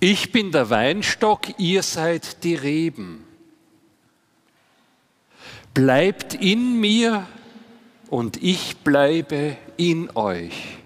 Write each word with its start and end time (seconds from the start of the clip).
Ich 0.00 0.30
bin 0.30 0.52
der 0.52 0.70
Weinstock, 0.70 1.58
ihr 1.58 1.82
seid 1.82 2.44
die 2.44 2.54
Reben. 2.54 3.24
Bleibt 5.74 6.34
in 6.34 6.78
mir 6.78 7.26
und 8.08 8.40
ich 8.42 8.76
bleibe 8.78 9.56
in 9.76 10.14
euch. 10.14 10.78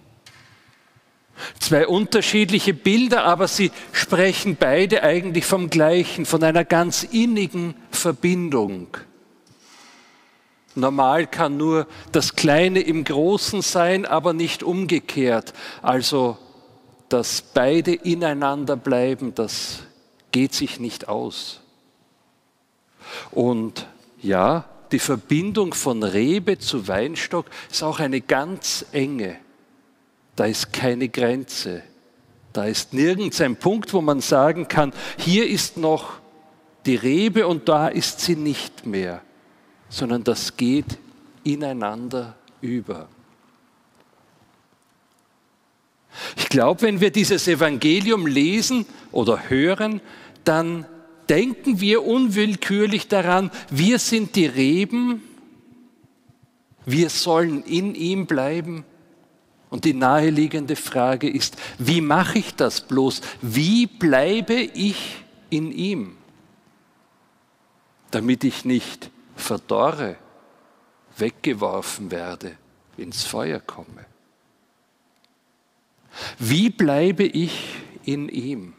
Zwei 1.59 1.87
unterschiedliche 1.87 2.73
Bilder, 2.73 3.25
aber 3.25 3.49
sie 3.49 3.71
sprechen 3.93 4.57
beide 4.59 5.03
eigentlich 5.03 5.45
vom 5.45 5.69
gleichen, 5.69 6.25
von 6.25 6.43
einer 6.43 6.65
ganz 6.65 7.03
innigen 7.03 7.75
Verbindung. 7.91 8.97
Normal 10.75 11.27
kann 11.27 11.59
nur 11.59 11.87
das 12.13 12.35
Kleine 12.35 12.81
im 12.81 13.05
Großen 13.05 13.61
sein, 13.61 14.07
aber 14.07 14.33
nicht 14.33 14.63
umgekehrt. 14.63 15.53
Also, 15.83 16.39
dass 17.13 17.43
beide 17.43 17.93
ineinander 17.93 18.75
bleiben, 18.75 19.35
das 19.35 19.81
geht 20.31 20.55
sich 20.55 20.81
nicht 20.81 21.09
aus. 21.09 21.61
Und 23.31 23.87
ja, 24.23 24.65
die 24.93 24.99
Verbindung 24.99 25.75
von 25.75 26.03
Rebe 26.03 26.59
zu 26.59 26.89
Weinstock 26.89 27.47
ist 27.71 27.83
auch 27.83 28.01
eine 28.01 28.23
ganz 28.23 28.87
enge. 28.93 29.37
Da 30.37 30.47
ist 30.47 30.73
keine 30.73 31.11
Grenze. 31.11 31.83
Da 32.55 32.65
ist 32.65 32.95
nirgends 32.95 33.43
ein 33.43 33.57
Punkt, 33.57 33.93
wo 33.93 34.01
man 34.01 34.23
sagen 34.23 34.69
kann, 34.69 34.95
hier 35.19 35.47
ist 35.47 35.77
noch 35.77 36.15
die 36.87 36.97
Rebe 36.97 37.47
und 37.47 37.69
da 37.69 37.89
ist 37.89 38.21
sie 38.21 38.37
nicht 38.37 38.87
mehr, 38.87 39.21
sondern 39.91 40.25
das 40.25 40.57
geht 40.57 40.99
ineinander 41.45 42.37
über. 42.63 43.09
Ich 46.37 46.49
glaube, 46.49 46.83
wenn 46.83 47.01
wir 47.01 47.11
dieses 47.11 47.49
Evangelium 47.49 48.27
lesen 48.27 48.87
oder 49.11 49.49
hören, 49.49 50.01
dann 50.45 50.87
denken 51.29 51.81
wir 51.81 52.05
unwillkürlich 52.05 53.09
daran, 53.09 53.51
wir 53.71 53.99
sind 53.99 54.37
die 54.37 54.47
Reben, 54.47 55.23
wir 56.85 57.11
sollen 57.11 57.63
in 57.65 57.95
ihm 57.95 58.27
bleiben 58.27 58.85
und 59.71 59.85
die 59.85 59.95
naheliegende 59.95 60.77
Frage 60.77 61.31
ist, 61.31 61.57
wie 61.79 62.01
mache 62.01 62.39
ich 62.39 62.55
das 62.55 62.83
bloß? 62.83 63.23
Wie 63.41 63.87
bleibe 63.87 64.55
ich 64.55 65.17
in 65.49 65.73
ihm? 65.73 66.17
Damit 68.11 68.45
ich 68.45 68.65
nicht 68.65 69.11
verdorre, 69.37 70.17
weggeworfen 71.17 72.11
werde, 72.11 72.57
ins 72.97 73.25
Feuer 73.25 73.61
komme. 73.61 74.12
Wie 76.39 76.71
bleibe 76.71 77.25
ich 77.25 77.75
in 78.05 78.29
ihm? 78.29 78.75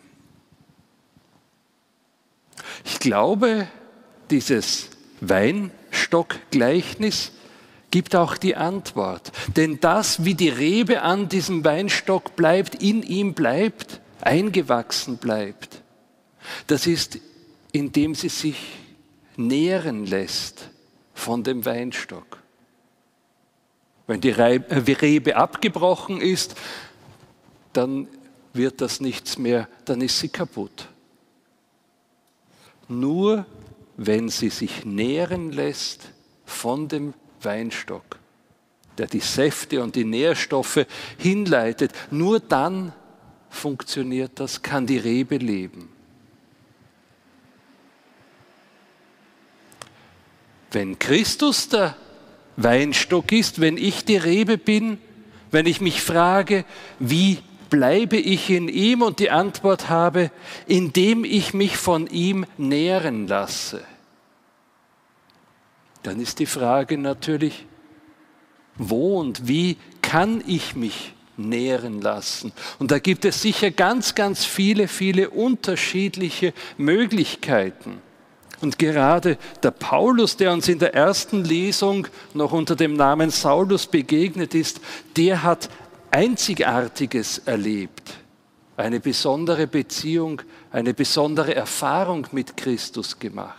Ich 2.85 2.99
glaube, 2.99 3.67
dieses 4.29 4.89
Weinstockgleichnis 5.21 7.31
gibt 7.91 8.15
auch 8.15 8.37
die 8.37 8.55
Antwort. 8.55 9.31
Denn 9.55 9.79
das, 9.79 10.25
wie 10.25 10.33
die 10.33 10.49
Rebe 10.49 11.03
an 11.03 11.29
diesem 11.29 11.63
Weinstock 11.63 12.35
bleibt, 12.35 12.81
in 12.81 13.03
ihm 13.03 13.33
bleibt, 13.33 14.01
eingewachsen 14.21 15.17
bleibt, 15.17 15.83
das 16.67 16.87
ist, 16.87 17.19
indem 17.71 18.15
sie 18.15 18.29
sich 18.29 18.57
nähren 19.37 20.05
lässt 20.05 20.69
von 21.13 21.43
dem 21.43 21.65
Weinstock. 21.65 22.39
Wenn 24.07 24.21
die 24.21 24.31
äh, 24.31 24.61
Rebe 25.01 25.35
abgebrochen 25.35 26.19
ist, 26.19 26.55
dann 27.73 28.07
wird 28.53 28.81
das 28.81 28.99
nichts 29.01 29.37
mehr, 29.37 29.67
dann 29.85 30.01
ist 30.01 30.19
sie 30.19 30.29
kaputt. 30.29 30.87
Nur 32.87 33.45
wenn 33.97 34.29
sie 34.29 34.49
sich 34.49 34.85
nähren 34.85 35.51
lässt 35.51 36.11
von 36.45 36.87
dem 36.87 37.13
Weinstock, 37.41 38.19
der 38.97 39.07
die 39.07 39.19
Säfte 39.19 39.81
und 39.81 39.95
die 39.95 40.05
Nährstoffe 40.05 40.85
hinleitet. 41.17 41.91
Nur 42.11 42.39
dann 42.39 42.93
funktioniert 43.49 44.39
das, 44.39 44.61
kann 44.61 44.87
die 44.87 44.97
Rebe 44.97 45.37
leben. 45.37 45.89
Wenn 50.71 50.97
Christus 50.97 51.69
der 51.69 51.95
Weinstock 52.57 53.31
ist, 53.31 53.61
wenn 53.61 53.77
ich 53.77 54.05
die 54.05 54.17
Rebe 54.17 54.57
bin, 54.57 54.97
wenn 55.51 55.67
ich 55.67 55.81
mich 55.81 56.01
frage, 56.01 56.65
wie 56.97 57.39
bleibe 57.73 58.17
ich 58.17 58.49
in 58.49 58.67
ihm 58.69 59.01
und 59.01 59.19
die 59.19 59.31
Antwort 59.31 59.89
habe, 59.89 60.31
indem 60.67 61.23
ich 61.25 61.53
mich 61.53 61.77
von 61.77 62.07
ihm 62.07 62.45
nähren 62.57 63.27
lasse 63.27 63.81
dann 66.03 66.19
ist 66.19 66.39
die 66.39 66.45
Frage 66.45 66.97
natürlich, 66.97 67.65
wo 68.75 69.19
und 69.19 69.47
wie 69.47 69.77
kann 70.01 70.43
ich 70.45 70.75
mich 70.75 71.13
nähren 71.37 72.01
lassen? 72.01 72.51
Und 72.77 72.91
da 72.91 72.99
gibt 72.99 73.25
es 73.25 73.41
sicher 73.41 73.71
ganz, 73.71 74.13
ganz 74.13 74.45
viele, 74.45 74.87
viele 74.87 75.29
unterschiedliche 75.29 76.53
Möglichkeiten. 76.77 78.01
Und 78.61 78.79
gerade 78.79 79.37
der 79.61 79.71
Paulus, 79.71 80.37
der 80.37 80.53
uns 80.53 80.67
in 80.67 80.79
der 80.79 80.93
ersten 80.93 81.43
Lesung 81.43 82.07
noch 82.33 82.51
unter 82.51 82.75
dem 82.75 82.95
Namen 82.95 83.29
Saulus 83.29 83.87
begegnet 83.87 84.55
ist, 84.55 84.79
der 85.17 85.43
hat 85.43 85.69
Einzigartiges 86.13 87.39
erlebt. 87.39 88.13
Eine 88.77 88.99
besondere 88.99 89.65
Beziehung, 89.65 90.43
eine 90.71 90.93
besondere 90.93 91.55
Erfahrung 91.55 92.27
mit 92.31 92.55
Christus 92.55 93.17
gemacht. 93.17 93.57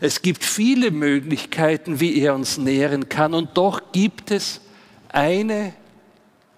Es 0.00 0.22
gibt 0.22 0.44
viele 0.44 0.92
Möglichkeiten, 0.92 1.98
wie 1.98 2.20
er 2.20 2.34
uns 2.34 2.58
nähren 2.58 3.08
kann 3.08 3.34
und 3.34 3.56
doch 3.56 3.90
gibt 3.90 4.30
es 4.30 4.60
eine, 5.08 5.74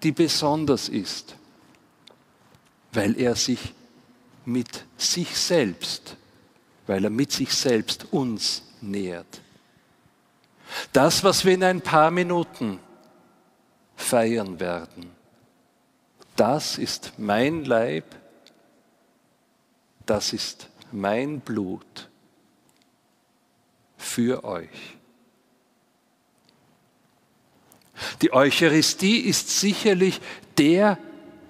die 0.03 0.11
besonders 0.11 0.87
ist, 0.87 1.35
weil 2.91 3.19
er 3.19 3.35
sich 3.35 3.73
mit 4.45 4.85
sich 4.97 5.35
selbst, 5.35 6.15
weil 6.85 7.03
er 7.03 7.09
mit 7.09 7.31
sich 7.31 7.51
selbst 7.53 8.05
uns 8.11 8.61
nährt. 8.81 9.41
Das, 10.91 11.23
was 11.23 11.43
wir 11.43 11.53
in 11.53 11.63
ein 11.63 11.81
paar 11.81 12.11
Minuten 12.11 12.79
feiern 14.03 14.59
werden, 14.59 15.11
das 16.35 16.77
ist 16.77 17.13
mein 17.17 17.63
Leib, 17.65 18.05
das 20.05 20.33
ist 20.33 20.69
mein 20.91 21.39
Blut 21.39 22.09
für 23.97 24.43
euch. 24.43 24.97
Die 28.21 28.33
Eucharistie 28.33 29.19
ist 29.19 29.59
sicherlich 29.59 30.19
der 30.57 30.97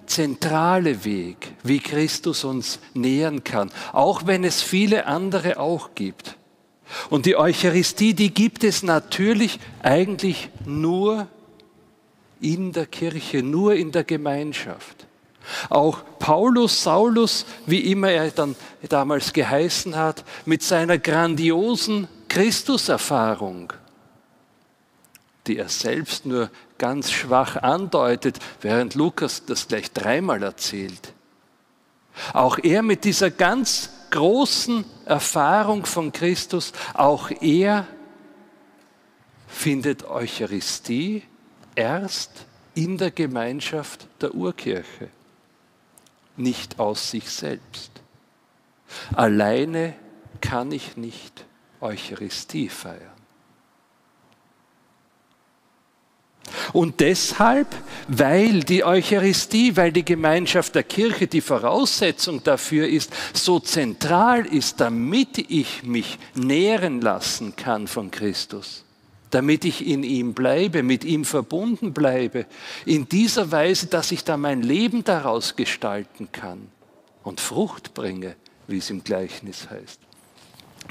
zentrale 0.06 1.04
Weg, 1.04 1.52
wie 1.62 1.80
Christus 1.80 2.44
uns 2.44 2.78
nähern 2.92 3.42
kann, 3.42 3.70
auch 3.92 4.26
wenn 4.26 4.44
es 4.44 4.62
viele 4.62 5.06
andere 5.06 5.58
auch 5.58 5.94
gibt. 5.94 6.36
Und 7.10 7.26
die 7.26 7.36
Eucharistie, 7.36 8.14
die 8.14 8.32
gibt 8.32 8.62
es 8.62 8.82
natürlich 8.82 9.58
eigentlich 9.82 10.50
nur 10.64 11.26
in 12.44 12.72
der 12.72 12.86
Kirche, 12.86 13.42
nur 13.42 13.74
in 13.74 13.90
der 13.90 14.04
Gemeinschaft. 14.04 15.06
Auch 15.68 16.02
Paulus, 16.18 16.82
Saulus, 16.82 17.46
wie 17.66 17.90
immer 17.90 18.10
er 18.10 18.30
dann 18.30 18.56
damals 18.88 19.32
geheißen 19.32 19.96
hat, 19.96 20.24
mit 20.44 20.62
seiner 20.62 20.98
grandiosen 20.98 22.08
Christuserfahrung, 22.28 23.72
die 25.46 25.58
er 25.58 25.68
selbst 25.68 26.26
nur 26.26 26.50
ganz 26.78 27.10
schwach 27.10 27.56
andeutet, 27.56 28.38
während 28.60 28.94
Lukas 28.94 29.44
das 29.46 29.68
gleich 29.68 29.92
dreimal 29.92 30.42
erzählt. 30.42 31.12
Auch 32.32 32.58
er 32.62 32.82
mit 32.82 33.04
dieser 33.04 33.30
ganz 33.30 33.90
großen 34.10 34.84
Erfahrung 35.04 35.84
von 35.84 36.12
Christus, 36.12 36.72
auch 36.94 37.30
er 37.40 37.86
findet 39.46 40.04
Eucharistie 40.04 41.22
erst 41.74 42.46
in 42.74 42.98
der 42.98 43.10
Gemeinschaft 43.10 44.06
der 44.20 44.34
Urkirche, 44.34 45.08
nicht 46.36 46.78
aus 46.78 47.10
sich 47.10 47.30
selbst. 47.30 47.90
Alleine 49.14 49.94
kann 50.40 50.72
ich 50.72 50.96
nicht 50.96 51.44
Eucharistie 51.80 52.68
feiern. 52.68 53.14
Und 56.72 57.00
deshalb, 57.00 57.68
weil 58.08 58.60
die 58.64 58.84
Eucharistie, 58.84 59.76
weil 59.76 59.92
die 59.92 60.04
Gemeinschaft 60.04 60.74
der 60.74 60.82
Kirche 60.82 61.26
die 61.26 61.40
Voraussetzung 61.40 62.42
dafür 62.42 62.88
ist, 62.88 63.12
so 63.32 63.60
zentral 63.60 64.44
ist, 64.44 64.80
damit 64.80 65.38
ich 65.50 65.84
mich 65.84 66.18
nähren 66.34 67.00
lassen 67.00 67.56
kann 67.56 67.86
von 67.86 68.10
Christus, 68.10 68.83
damit 69.34 69.64
ich 69.64 69.84
in 69.84 70.04
ihm 70.04 70.32
bleibe, 70.32 70.84
mit 70.84 71.04
ihm 71.04 71.24
verbunden 71.24 71.92
bleibe, 71.92 72.46
in 72.86 73.08
dieser 73.08 73.50
Weise, 73.50 73.88
dass 73.88 74.12
ich 74.12 74.22
da 74.22 74.36
mein 74.36 74.62
Leben 74.62 75.02
daraus 75.02 75.56
gestalten 75.56 76.28
kann, 76.30 76.68
und 77.24 77.40
Frucht 77.40 77.94
bringe, 77.94 78.36
wie 78.68 78.78
es 78.78 78.90
im 78.90 79.02
Gleichnis 79.02 79.68
heißt. 79.70 79.98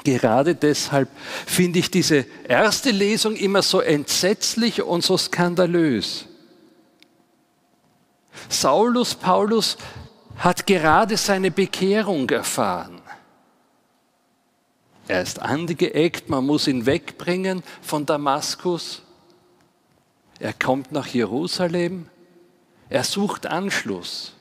Gerade 0.03 0.55
deshalb 0.55 1.07
finde 1.45 1.79
ich 1.79 1.89
diese 1.89 2.25
erste 2.47 2.91
Lesung 2.91 3.35
immer 3.35 3.61
so 3.61 3.79
entsetzlich 3.79 4.81
und 4.81 5.03
so 5.03 5.17
skandalös. 5.17 6.25
Saulus 8.49 9.15
Paulus 9.15 9.77
hat 10.37 10.65
gerade 10.65 11.15
seine 11.15 11.51
Bekehrung 11.51 12.29
erfahren. 12.29 12.92
Er 15.07 15.21
ist 15.21 15.41
angeeckt, 15.41 16.29
man 16.29 16.45
muss 16.45 16.67
ihn 16.67 16.85
wegbringen 16.85 17.63
von 17.81 18.05
Damaskus. 18.05 19.01
Er 20.39 20.53
kommt 20.53 20.91
nach 20.91 21.07
Jerusalem. 21.07 22.07
Er 22.89 23.03
sucht 23.03 23.45
Anschluss. 23.45 24.33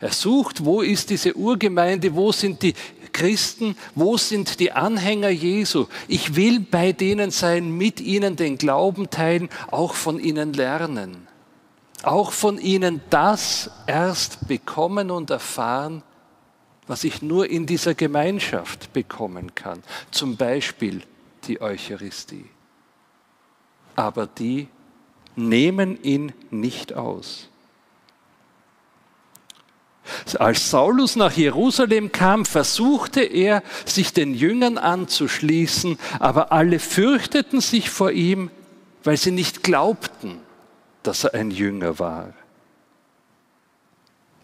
Er 0.00 0.12
sucht, 0.12 0.64
wo 0.64 0.80
ist 0.80 1.10
diese 1.10 1.36
Urgemeinde, 1.36 2.14
wo 2.14 2.30
sind 2.30 2.62
die 2.62 2.74
Christen, 3.12 3.76
wo 3.96 4.16
sind 4.16 4.60
die 4.60 4.70
Anhänger 4.70 5.30
Jesu. 5.30 5.86
Ich 6.06 6.36
will 6.36 6.60
bei 6.60 6.92
denen 6.92 7.32
sein, 7.32 7.76
mit 7.76 8.00
ihnen 8.00 8.36
den 8.36 8.58
Glauben 8.58 9.10
teilen, 9.10 9.48
auch 9.72 9.94
von 9.94 10.20
ihnen 10.20 10.52
lernen. 10.52 11.26
Auch 12.04 12.30
von 12.30 12.58
ihnen 12.58 13.00
das 13.10 13.70
erst 13.88 14.46
bekommen 14.46 15.10
und 15.10 15.30
erfahren, 15.30 16.04
was 16.88 17.04
ich 17.04 17.22
nur 17.22 17.48
in 17.48 17.66
dieser 17.66 17.94
Gemeinschaft 17.94 18.92
bekommen 18.92 19.54
kann. 19.54 19.82
Zum 20.10 20.36
Beispiel 20.36 21.02
die 21.44 21.60
Eucharistie. 21.60 22.46
Aber 23.94 24.26
die 24.26 24.68
nehmen 25.36 26.02
ihn 26.02 26.32
nicht 26.50 26.94
aus. 26.94 27.48
Als 30.38 30.70
Saulus 30.70 31.16
nach 31.16 31.32
Jerusalem 31.32 32.12
kam, 32.12 32.46
versuchte 32.46 33.20
er, 33.20 33.62
sich 33.84 34.14
den 34.14 34.34
Jüngern 34.34 34.78
anzuschließen, 34.78 35.98
aber 36.18 36.50
alle 36.50 36.78
fürchteten 36.78 37.60
sich 37.60 37.90
vor 37.90 38.10
ihm, 38.10 38.50
weil 39.04 39.18
sie 39.18 39.30
nicht 39.30 39.62
glaubten, 39.62 40.40
dass 41.02 41.24
er 41.24 41.34
ein 41.34 41.50
Jünger 41.50 41.98
war. 41.98 42.32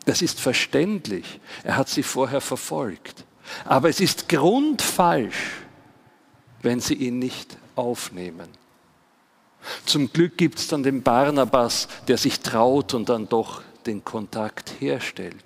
Das 0.05 0.23
ist 0.23 0.41
verständlich. 0.41 1.41
Er 1.63 1.77
hat 1.77 1.89
sie 1.89 2.03
vorher 2.03 2.41
verfolgt. 2.41 3.25
Aber 3.65 3.89
es 3.89 4.01
ist 4.01 4.29
grundfalsch, 4.29 5.63
wenn 6.63 6.81
sie 6.81 6.95
ihn 6.95 7.19
nicht 7.19 7.57
aufnehmen. 7.77 8.49
Zum 9.87 10.13
Glück 10.13 10.37
gibt 10.37 10.59
es 10.59 10.69
dann 10.69 10.83
den 10.83 11.03
Barnabas, 11.03 11.89
der 12.09 12.19
sich 12.19 12.41
traut 12.41 12.95
und 12.95 13.09
dann 13.09 13.29
doch 13.29 13.63
den 13.87 14.05
Kontakt 14.05 14.75
herstellt. 14.79 15.45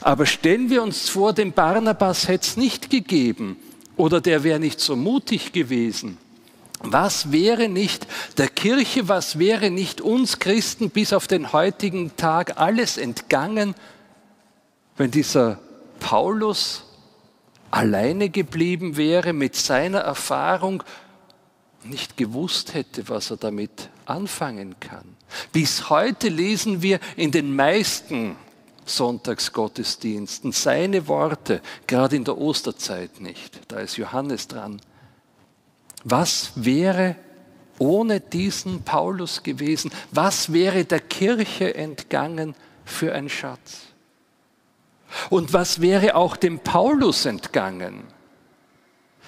Aber 0.00 0.26
stellen 0.26 0.70
wir 0.70 0.82
uns 0.82 1.08
vor, 1.08 1.32
den 1.32 1.52
Barnabas 1.52 2.28
hätte 2.28 2.46
es 2.46 2.56
nicht 2.56 2.90
gegeben 2.90 3.56
oder 3.96 4.20
der 4.20 4.42
wäre 4.42 4.58
nicht 4.58 4.80
so 4.80 4.96
mutig 4.96 5.52
gewesen. 5.52 6.18
Was 6.80 7.32
wäre 7.32 7.68
nicht 7.68 8.06
der 8.36 8.48
Kirche, 8.48 9.08
was 9.08 9.38
wäre 9.38 9.70
nicht 9.70 10.00
uns 10.00 10.38
Christen 10.38 10.90
bis 10.90 11.12
auf 11.12 11.26
den 11.26 11.52
heutigen 11.52 12.16
Tag 12.16 12.60
alles 12.60 12.98
entgangen, 12.98 13.74
wenn 14.96 15.10
dieser 15.10 15.58
Paulus 16.00 16.84
alleine 17.70 18.28
geblieben 18.28 18.96
wäre 18.96 19.32
mit 19.32 19.56
seiner 19.56 20.00
Erfahrung, 20.00 20.82
nicht 21.82 22.16
gewusst 22.16 22.74
hätte, 22.74 23.08
was 23.08 23.30
er 23.30 23.36
damit 23.36 23.90
anfangen 24.06 24.76
kann. 24.80 25.16
Bis 25.52 25.90
heute 25.90 26.28
lesen 26.28 26.82
wir 26.82 27.00
in 27.16 27.30
den 27.30 27.54
meisten 27.54 28.36
Sonntagsgottesdiensten 28.86 30.52
seine 30.52 31.08
Worte, 31.08 31.60
gerade 31.86 32.16
in 32.16 32.24
der 32.24 32.38
Osterzeit 32.38 33.20
nicht. 33.20 33.60
Da 33.68 33.80
ist 33.80 33.96
Johannes 33.96 34.48
dran. 34.48 34.80
Was 36.04 36.52
wäre 36.54 37.16
ohne 37.78 38.20
diesen 38.20 38.82
Paulus 38.82 39.42
gewesen? 39.42 39.90
Was 40.10 40.52
wäre 40.52 40.84
der 40.84 41.00
Kirche 41.00 41.74
entgangen 41.74 42.54
für 42.84 43.14
ein 43.14 43.28
Schatz? 43.28 43.80
Und 45.30 45.52
was 45.52 45.80
wäre 45.80 46.14
auch 46.14 46.36
dem 46.36 46.60
Paulus 46.60 47.24
entgangen? 47.24 48.04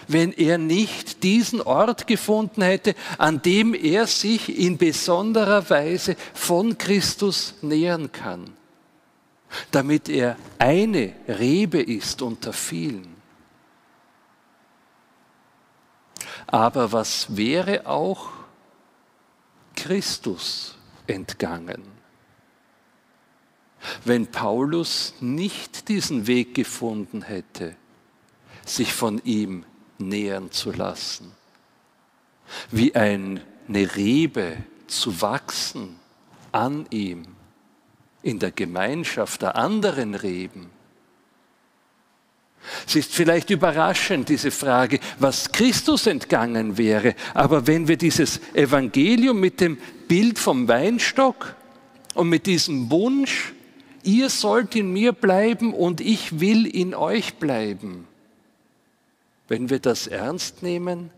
wenn 0.09 0.33
er 0.33 0.59
nicht 0.59 1.23
diesen 1.23 1.61
Ort 1.61 2.07
gefunden 2.07 2.63
hätte, 2.63 2.95
an 3.19 3.43
dem 3.43 3.75
er 3.75 4.07
sich 4.07 4.57
in 4.59 4.79
besonderer 4.79 5.69
Weise 5.69 6.17
von 6.35 6.79
Christus 6.79 7.55
nähern 7.63 8.13
kann, 8.13 8.53
damit 9.71 10.09
er 10.09 10.37
eine 10.59 11.13
Rebe 11.29 11.83
ist 11.83 12.23
unter 12.23 12.53
vielen. 12.53 13.16
Aber 16.47 16.93
was 16.93 17.37
wäre 17.37 17.87
auch 17.87 18.31
Christus 19.75 20.77
entgangen, 21.07 21.83
wenn 24.05 24.27
Paulus 24.27 25.15
nicht 25.21 25.89
diesen 25.89 26.27
Weg 26.27 26.55
gefunden 26.55 27.23
hätte, 27.23 27.77
sich 28.65 28.93
von 28.93 29.21
ihm 29.25 29.65
nähern 29.99 30.51
zu 30.51 30.73
lassen. 30.73 31.33
Wie 32.71 32.95
eine 32.95 33.41
Rebe 33.69 34.57
zu 34.87 35.21
wachsen 35.21 35.99
an 36.53 36.87
ihm, 36.91 37.27
in 38.23 38.39
der 38.39 38.51
Gemeinschaft 38.51 39.43
der 39.43 39.57
anderen 39.57 40.15
Reben. 40.15 40.71
Es 42.87 42.97
ist 42.97 43.13
vielleicht 43.13 43.51
überraschend, 43.51 44.29
diese 44.29 44.51
Frage, 44.51 44.99
was 45.19 45.53
Christus 45.53 46.07
entgangen 46.07 46.77
wäre, 46.77 47.15
aber 47.35 47.67
wenn 47.67 47.89
wir 47.89 47.97
dieses 47.97 48.41
Evangelium 48.55 49.39
mit 49.39 49.61
dem 49.61 49.79
Bild 50.09 50.39
vom 50.39 50.67
Weinstock 50.67 51.55
und 52.15 52.29
mit 52.29 52.47
diesem 52.47 52.91
Wunsch, 52.91 53.53
ihr 54.03 54.31
sollt 54.31 54.75
in 54.75 54.93
mir 54.93 55.13
bleiben 55.13 55.75
und 55.75 56.01
ich 56.01 56.41
will 56.41 56.67
in 56.67 56.95
euch 56.95 57.35
bleiben, 57.35 58.07
wenn 59.49 59.71
wir 59.71 59.79
das 59.79 60.07
ernst 60.07 60.63
nehmen, 60.63 61.11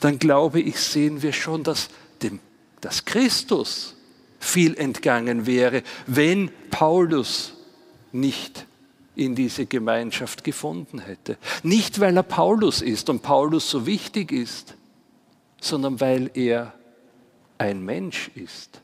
dann 0.00 0.18
glaube 0.18 0.60
ich, 0.60 0.78
sehen 0.78 1.22
wir 1.22 1.32
schon, 1.32 1.62
dass, 1.62 1.88
dem, 2.22 2.38
dass 2.80 3.04
Christus 3.04 3.96
viel 4.38 4.76
entgangen 4.76 5.46
wäre, 5.46 5.82
wenn 6.06 6.50
Paulus 6.70 7.54
nicht 8.12 8.66
in 9.16 9.34
diese 9.34 9.66
Gemeinschaft 9.66 10.44
gefunden 10.44 11.00
hätte. 11.00 11.36
Nicht, 11.62 12.00
weil 12.00 12.16
er 12.16 12.22
Paulus 12.22 12.80
ist 12.80 13.10
und 13.10 13.22
Paulus 13.22 13.70
so 13.70 13.86
wichtig 13.86 14.32
ist, 14.32 14.74
sondern 15.60 16.00
weil 16.00 16.30
er 16.34 16.72
ein 17.58 17.84
Mensch 17.84 18.30
ist, 18.34 18.80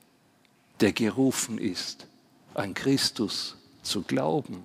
der 0.80 0.92
gerufen 0.92 1.58
ist, 1.58 2.06
an 2.54 2.74
Christus 2.74 3.56
zu 3.82 4.02
glauben. 4.02 4.62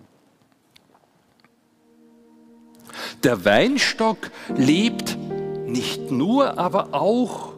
Der 3.23 3.45
Weinstock 3.45 4.31
lebt 4.55 5.17
nicht 5.65 6.11
nur, 6.11 6.57
aber 6.57 6.93
auch 6.93 7.53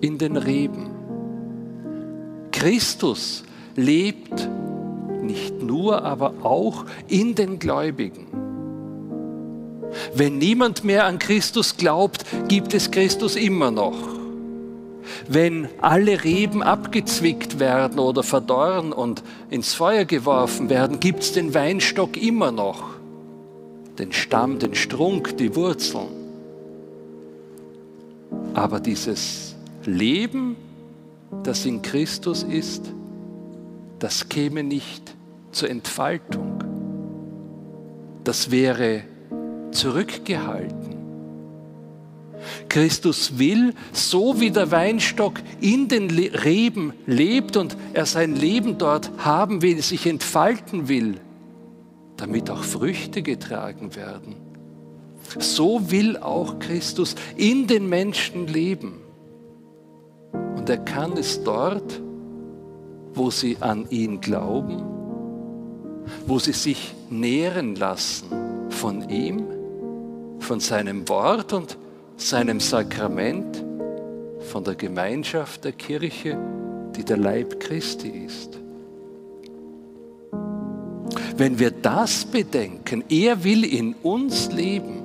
in 0.00 0.18
den 0.18 0.36
Reben. 0.36 0.90
Christus 2.50 3.44
lebt 3.76 4.48
nicht 5.34 5.62
nur, 5.62 6.04
aber 6.04 6.32
auch 6.42 6.84
in 7.08 7.34
den 7.34 7.58
Gläubigen. 7.58 8.28
Wenn 10.14 10.38
niemand 10.38 10.84
mehr 10.84 11.06
an 11.06 11.18
Christus 11.18 11.76
glaubt, 11.76 12.24
gibt 12.48 12.72
es 12.72 12.90
Christus 12.90 13.34
immer 13.34 13.72
noch. 13.72 13.96
Wenn 15.28 15.68
alle 15.80 16.22
Reben 16.22 16.62
abgezwickt 16.62 17.58
werden 17.58 17.98
oder 17.98 18.22
verdorren 18.22 18.92
und 18.92 19.22
ins 19.50 19.74
Feuer 19.74 20.04
geworfen 20.04 20.70
werden, 20.70 21.00
gibt 21.00 21.24
es 21.24 21.32
den 21.32 21.52
Weinstock 21.52 22.16
immer 22.16 22.52
noch 22.52 22.94
den 23.98 24.12
Stamm, 24.12 24.58
den 24.58 24.74
Strunk, 24.74 25.36
die 25.36 25.54
Wurzeln. 25.54 26.08
Aber 28.54 28.80
dieses 28.80 29.54
Leben, 29.84 30.56
das 31.44 31.64
in 31.64 31.82
Christus 31.82 32.42
ist, 32.42 32.92
das 34.00 34.28
käme 34.28 34.62
nicht 34.64 35.14
zur 35.54 35.70
Entfaltung. 35.70 36.62
Das 38.24 38.50
wäre 38.50 39.02
zurückgehalten. 39.70 40.94
Christus 42.68 43.38
will, 43.38 43.74
so 43.92 44.40
wie 44.40 44.50
der 44.50 44.70
Weinstock 44.70 45.34
in 45.60 45.88
den 45.88 46.10
Reben 46.10 46.92
lebt 47.06 47.56
und 47.56 47.76
er 47.92 48.06
sein 48.06 48.34
Leben 48.34 48.78
dort 48.78 49.10
haben 49.18 49.62
will, 49.62 49.80
sich 49.82 50.06
entfalten 50.06 50.88
will, 50.88 51.20
damit 52.16 52.50
auch 52.50 52.62
Früchte 52.62 53.22
getragen 53.22 53.94
werden. 53.94 54.36
So 55.38 55.90
will 55.90 56.18
auch 56.18 56.58
Christus 56.58 57.14
in 57.36 57.66
den 57.66 57.88
Menschen 57.88 58.46
leben. 58.46 59.00
Und 60.32 60.68
er 60.68 60.78
kann 60.78 61.16
es 61.16 61.42
dort, 61.42 62.00
wo 63.14 63.30
sie 63.30 63.56
an 63.60 63.86
ihn 63.90 64.20
glauben, 64.20 64.93
wo 66.26 66.38
sie 66.38 66.52
sich 66.52 66.94
nähren 67.10 67.76
lassen 67.76 68.26
von 68.70 69.08
ihm, 69.08 69.44
von 70.38 70.60
seinem 70.60 71.08
Wort 71.08 71.52
und 71.52 71.76
seinem 72.16 72.60
Sakrament, 72.60 73.62
von 74.50 74.64
der 74.64 74.74
Gemeinschaft 74.74 75.64
der 75.64 75.72
Kirche, 75.72 76.38
die 76.96 77.04
der 77.04 77.16
Leib 77.16 77.60
Christi 77.60 78.08
ist. 78.08 78.58
Wenn 81.36 81.58
wir 81.58 81.70
das 81.70 82.24
bedenken, 82.24 83.02
er 83.08 83.42
will 83.42 83.64
in 83.64 83.94
uns 84.02 84.52
leben, 84.52 85.02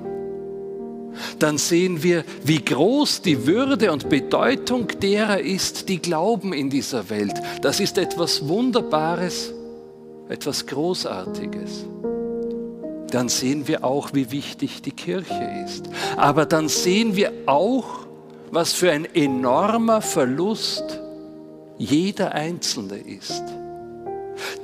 dann 1.38 1.58
sehen 1.58 2.02
wir, 2.02 2.24
wie 2.44 2.64
groß 2.64 3.22
die 3.22 3.46
Würde 3.46 3.92
und 3.92 4.08
Bedeutung 4.08 4.86
derer 5.02 5.40
ist, 5.40 5.88
die 5.88 5.98
glauben 5.98 6.52
in 6.52 6.70
dieser 6.70 7.10
Welt. 7.10 7.34
Das 7.62 7.80
ist 7.80 7.98
etwas 7.98 8.46
Wunderbares, 8.46 9.52
etwas 10.30 10.66
Großartiges. 10.66 11.86
Dann 13.10 13.28
sehen 13.28 13.66
wir 13.66 13.84
auch, 13.84 14.14
wie 14.14 14.30
wichtig 14.30 14.82
die 14.82 14.92
Kirche 14.92 15.64
ist. 15.66 15.90
Aber 16.16 16.46
dann 16.46 16.68
sehen 16.68 17.16
wir 17.16 17.32
auch, 17.46 18.06
was 18.52 18.72
für 18.72 18.92
ein 18.92 19.04
enormer 19.14 20.00
Verlust 20.00 21.00
jeder 21.78 22.32
Einzelne 22.32 22.98
ist, 22.98 23.42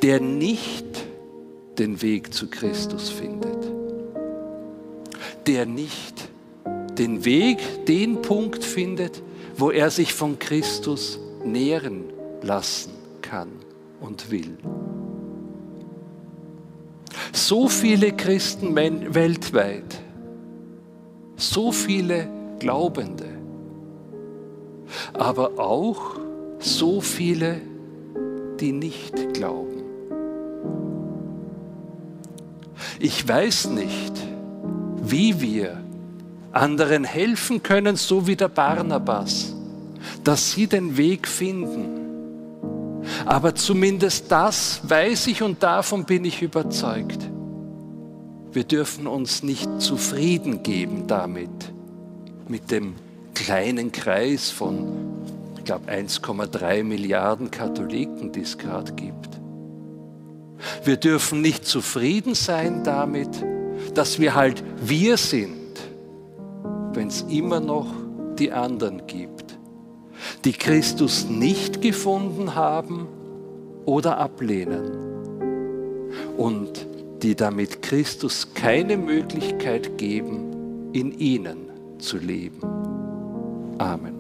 der 0.03 0.21
nicht 0.21 0.87
den 1.79 2.01
Weg 2.01 2.33
zu 2.33 2.49
Christus 2.49 3.11
findet, 3.11 3.59
der 5.47 5.67
nicht 5.67 6.29
den 6.99 7.25
Weg, 7.25 7.59
den 7.87 8.23
Punkt 8.23 8.65
findet, 8.65 9.23
wo 9.57 9.71
er 9.71 9.91
sich 9.91 10.15
von 10.15 10.39
Christus 10.39 11.19
nähren 11.45 12.05
lassen 12.43 12.93
kann 13.23 13.49
und 14.01 14.31
will. 14.31 14.57
So 17.37 17.69
viele 17.69 18.13
Christen 18.13 18.75
weltweit, 18.75 20.01
so 21.37 21.71
viele 21.71 22.27
Glaubende, 22.59 23.29
aber 25.13 25.59
auch 25.59 26.17
so 26.59 27.03
viele, 27.03 27.61
die 28.59 28.73
nicht 28.73 29.35
glauben. 29.35 29.83
Ich 32.99 33.29
weiß 33.29 33.67
nicht, 33.67 34.15
wie 35.03 35.39
wir 35.39 35.77
anderen 36.53 37.05
helfen 37.05 37.63
können, 37.63 37.97
so 37.97 38.27
wie 38.27 38.37
der 38.37 38.49
Barnabas, 38.49 39.55
dass 40.25 40.53
sie 40.53 40.69
den 40.69 40.97
Weg 40.97 41.29
finden. 41.29 42.06
Aber 43.25 43.55
zumindest 43.55 44.31
das 44.31 44.81
weiß 44.85 45.29
ich 45.29 45.43
und 45.43 45.63
davon 45.63 46.05
bin 46.05 46.25
ich 46.25 46.43
überzeugt. 46.43 47.19
Wir 48.53 48.65
dürfen 48.65 49.07
uns 49.07 49.43
nicht 49.43 49.69
zufrieden 49.81 50.63
geben 50.63 51.07
damit, 51.07 51.51
mit 52.49 52.71
dem 52.71 52.95
kleinen 53.35 53.93
Kreis 53.93 54.51
von, 54.51 54.87
ich 55.59 55.65
glaube, 55.65 55.91
1,3 55.91 56.83
Milliarden 56.83 57.51
Katholiken, 57.51 58.33
die 58.33 58.41
es 58.41 58.57
gerade 58.57 58.93
gibt. 58.93 59.29
Wir 60.85 60.97
dürfen 60.97 61.43
nicht 61.43 61.67
zufrieden 61.67 62.35
sein 62.35 62.83
damit, 62.83 63.29
dass 63.95 64.19
wir 64.19 64.35
halt 64.35 64.63
wir 64.81 65.17
sind 65.17 65.67
wenn 66.97 67.09
es 67.09 67.23
immer 67.29 67.61
noch 67.61 67.87
die 68.39 68.51
anderen 68.51 69.07
gibt, 69.07 69.36
die 70.47 70.53
Christus 70.53 71.29
nicht 71.29 71.83
gefunden 71.83 72.55
haben 72.55 73.09
oder 73.85 74.19
ablehnen 74.19 74.93
und 76.37 76.87
die 77.21 77.35
damit 77.35 77.83
Christus 77.83 78.55
keine 78.55 78.97
Möglichkeit 78.97 79.99
geben, 79.99 80.93
in 80.93 81.19
ihnen 81.19 81.99
zu 81.99 82.19
leben. 82.19 82.61
Amen. 83.79 84.16